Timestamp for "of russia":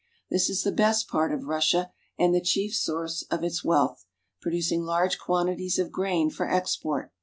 1.31-1.91